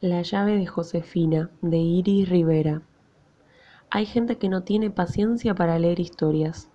La 0.00 0.22
llave 0.22 0.56
de 0.56 0.64
Josefina, 0.64 1.50
de 1.60 1.78
Iris 1.78 2.28
Rivera. 2.28 2.82
Hay 3.90 4.06
gente 4.06 4.38
que 4.38 4.48
no 4.48 4.62
tiene 4.62 4.90
paciencia 4.90 5.56
para 5.56 5.76
leer 5.80 5.98
historias. 5.98 6.70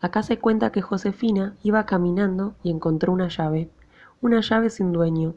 Acá 0.00 0.22
se 0.22 0.38
cuenta 0.38 0.70
que 0.70 0.80
Josefina 0.80 1.56
iba 1.64 1.86
caminando 1.86 2.54
y 2.62 2.70
encontró 2.70 3.12
una 3.12 3.26
llave, 3.26 3.68
una 4.20 4.42
llave 4.42 4.70
sin 4.70 4.92
dueño. 4.92 5.34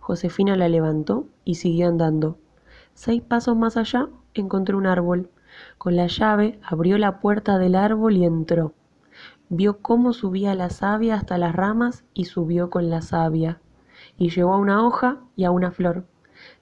Josefina 0.00 0.54
la 0.54 0.68
levantó 0.68 1.24
y 1.46 1.54
siguió 1.54 1.88
andando. 1.88 2.36
Seis 2.92 3.22
pasos 3.22 3.56
más 3.56 3.78
allá 3.78 4.10
encontró 4.34 4.76
un 4.76 4.86
árbol. 4.86 5.30
Con 5.78 5.96
la 5.96 6.08
llave 6.08 6.60
abrió 6.62 6.98
la 6.98 7.20
puerta 7.20 7.56
del 7.56 7.74
árbol 7.74 8.18
y 8.18 8.26
entró. 8.26 8.74
Vio 9.48 9.78
cómo 9.78 10.12
subía 10.12 10.54
la 10.54 10.68
savia 10.68 11.14
hasta 11.14 11.38
las 11.38 11.56
ramas 11.56 12.04
y 12.12 12.26
subió 12.26 12.68
con 12.68 12.90
la 12.90 13.00
savia. 13.00 13.62
Y 14.18 14.28
llegó 14.28 14.52
a 14.52 14.58
una 14.58 14.86
hoja 14.86 15.20
y 15.36 15.44
a 15.44 15.50
una 15.50 15.70
flor. 15.70 16.04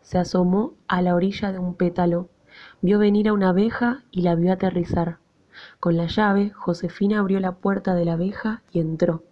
Se 0.01 0.19
asomó 0.19 0.75
a 0.89 1.03
la 1.03 1.14
orilla 1.14 1.53
de 1.53 1.59
un 1.59 1.75
pétalo. 1.75 2.29
Vio 2.82 2.99
venir 2.99 3.29
a 3.29 3.32
una 3.32 3.50
abeja 3.50 4.04
y 4.11 4.22
la 4.22 4.35
vio 4.35 4.53
aterrizar. 4.53 5.18
Con 5.81 5.96
la 5.96 6.07
llave, 6.07 6.50
Josefina 6.50 7.21
abrió 7.21 7.40
la 7.40 7.53
puerta 7.53 7.95
de 7.95 8.04
la 8.04 8.14
abeja 8.14 8.62
y 8.73 8.81
entró. 8.81 9.23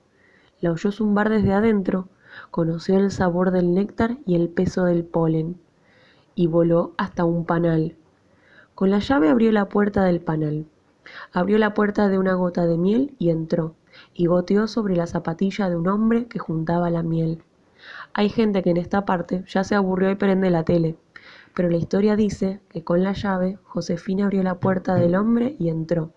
La 0.60 0.70
oyó 0.70 0.92
zumbar 0.92 1.28
desde 1.28 1.52
adentro, 1.52 2.08
conoció 2.50 2.96
el 2.96 3.10
sabor 3.10 3.50
del 3.50 3.74
néctar 3.74 4.18
y 4.24 4.36
el 4.36 4.48
peso 4.48 4.84
del 4.84 5.04
polen, 5.04 5.60
y 6.34 6.46
voló 6.46 6.92
hasta 6.96 7.24
un 7.24 7.44
panal. 7.44 7.96
Con 8.74 8.91
la 8.91 9.00
llave 9.00 9.28
abrió 9.28 9.52
la 9.52 9.69
puerta 9.69 10.05
del 10.05 10.20
panal. 10.20 10.66
Abrió 11.32 11.58
la 11.58 11.74
puerta 11.74 12.08
de 12.08 12.19
una 12.19 12.34
gota 12.34 12.66
de 12.66 12.78
miel 12.78 13.14
y 13.19 13.30
entró, 13.30 13.74
y 14.14 14.27
goteó 14.27 14.69
sobre 14.69 14.96
la 14.96 15.06
zapatilla 15.06 15.69
de 15.69 15.77
un 15.77 15.88
hombre 15.88 16.27
que 16.27 16.38
juntaba 16.38 16.91
la 16.91 17.02
miel. 17.02 17.42
Hay 18.14 18.28
gente 18.28 18.62
que 18.62 18.70
en 18.70 18.77
esta 18.77 19.04
parte 19.04 19.45
ya 19.46 19.64
se 19.64 19.74
aburrió 19.74 20.10
y 20.10 20.14
prende 20.16 20.50
la 20.50 20.64
tele, 20.64 20.96
pero 21.54 21.68
la 21.68 21.77
historia 21.77 22.16
dice 22.16 22.60
que 22.68 22.84
con 22.84 23.02
la 23.02 23.12
llave 23.12 23.58
Josefina 23.64 24.25
abrió 24.25 24.42
la 24.42 24.56
puerta 24.56 24.94
del 24.94 25.14
hombre 25.14 25.56
y 25.58 25.69
entró, 25.69 26.12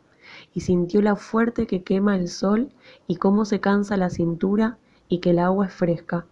y 0.53 0.61
sintió 0.61 1.01
la 1.01 1.15
fuerte 1.15 1.67
que 1.67 1.83
quema 1.83 2.15
el 2.15 2.27
sol 2.27 2.69
y 3.07 3.17
cómo 3.17 3.45
se 3.45 3.59
cansa 3.59 3.97
la 3.97 4.09
cintura 4.09 4.77
y 5.07 5.19
que 5.19 5.31
el 5.31 5.39
agua 5.39 5.67
es 5.67 5.73
fresca, 5.73 6.25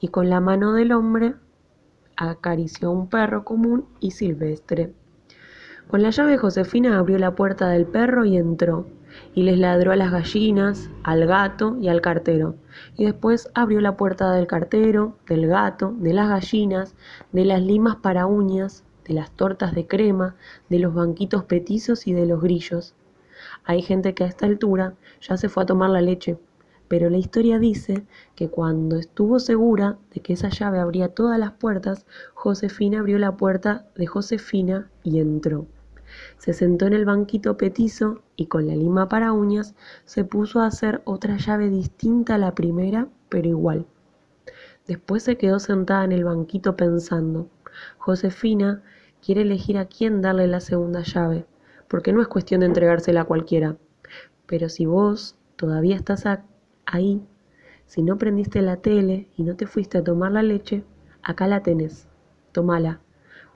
y 0.00 0.08
con 0.08 0.30
la 0.30 0.40
mano 0.40 0.72
del 0.72 0.92
hombre 0.92 1.34
acarició 2.16 2.90
un 2.90 3.08
perro 3.08 3.44
común 3.44 3.86
y 4.00 4.12
silvestre. 4.12 4.92
Con 5.88 6.02
la 6.02 6.10
llave 6.10 6.36
Josefina 6.36 6.98
abrió 6.98 7.18
la 7.18 7.34
puerta 7.34 7.68
del 7.68 7.86
perro 7.86 8.24
y 8.24 8.36
entró, 8.36 8.86
y 9.34 9.42
les 9.42 9.58
ladró 9.58 9.92
a 9.92 9.96
las 9.96 10.10
gallinas, 10.10 10.90
al 11.02 11.26
gato 11.26 11.76
y 11.80 11.88
al 11.88 12.00
cartero. 12.00 12.56
Y 12.96 13.04
después 13.04 13.50
abrió 13.54 13.80
la 13.80 13.96
puerta 13.96 14.32
del 14.32 14.46
cartero, 14.46 15.16
del 15.26 15.46
gato, 15.46 15.94
de 15.98 16.12
las 16.12 16.28
gallinas, 16.28 16.94
de 17.32 17.44
las 17.44 17.62
limas 17.62 17.96
para 17.96 18.26
uñas, 18.26 18.84
de 19.04 19.14
las 19.14 19.30
tortas 19.30 19.74
de 19.74 19.86
crema, 19.86 20.36
de 20.68 20.78
los 20.78 20.94
banquitos 20.94 21.44
petizos 21.44 22.06
y 22.06 22.12
de 22.12 22.26
los 22.26 22.40
grillos. 22.40 22.94
Hay 23.64 23.82
gente 23.82 24.14
que 24.14 24.24
a 24.24 24.28
esta 24.28 24.46
altura 24.46 24.94
ya 25.20 25.36
se 25.36 25.48
fue 25.48 25.62
a 25.62 25.66
tomar 25.66 25.90
la 25.90 26.00
leche, 26.00 26.38
pero 26.88 27.10
la 27.10 27.18
historia 27.18 27.58
dice 27.58 28.04
que 28.34 28.48
cuando 28.48 28.96
estuvo 28.96 29.38
segura 29.38 29.98
de 30.14 30.20
que 30.20 30.32
esa 30.32 30.48
llave 30.48 30.78
abría 30.78 31.08
todas 31.08 31.38
las 31.38 31.52
puertas, 31.52 32.06
Josefina 32.34 33.00
abrió 33.00 33.18
la 33.18 33.36
puerta 33.36 33.86
de 33.94 34.06
Josefina 34.06 34.90
y 35.02 35.20
entró. 35.20 35.66
Se 36.38 36.52
sentó 36.52 36.86
en 36.86 36.92
el 36.92 37.04
banquito 37.04 37.56
petizo 37.56 38.22
y 38.36 38.46
con 38.46 38.66
la 38.66 38.74
lima 38.74 39.08
para 39.08 39.32
uñas 39.32 39.74
se 40.04 40.24
puso 40.24 40.60
a 40.60 40.66
hacer 40.66 41.02
otra 41.04 41.36
llave 41.36 41.68
distinta 41.68 42.36
a 42.36 42.38
la 42.38 42.54
primera, 42.54 43.08
pero 43.28 43.48
igual. 43.48 43.86
Después 44.86 45.22
se 45.22 45.36
quedó 45.36 45.58
sentada 45.58 46.04
en 46.04 46.12
el 46.12 46.24
banquito 46.24 46.76
pensando. 46.76 47.48
Josefina 47.98 48.82
quiere 49.24 49.42
elegir 49.42 49.78
a 49.78 49.86
quién 49.86 50.22
darle 50.22 50.46
la 50.46 50.60
segunda 50.60 51.02
llave, 51.02 51.46
porque 51.88 52.12
no 52.12 52.22
es 52.22 52.28
cuestión 52.28 52.60
de 52.60 52.66
entregársela 52.66 53.22
a 53.22 53.26
cualquiera. 53.26 53.76
Pero 54.46 54.68
si 54.68 54.86
vos 54.86 55.36
todavía 55.56 55.96
estás 55.96 56.24
ahí, 56.86 57.22
si 57.86 58.02
no 58.02 58.18
prendiste 58.18 58.62
la 58.62 58.76
tele 58.76 59.28
y 59.36 59.42
no 59.42 59.56
te 59.56 59.66
fuiste 59.66 59.98
a 59.98 60.04
tomar 60.04 60.32
la 60.32 60.42
leche, 60.42 60.84
acá 61.22 61.46
la 61.46 61.62
tenés. 61.62 62.06
Tómala 62.52 63.00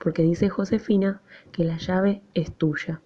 porque 0.03 0.21
dice 0.21 0.49
Josefina 0.49 1.21
que 1.53 1.63
la 1.63 1.77
llave 1.77 2.21
es 2.33 2.53
tuya. 2.53 3.01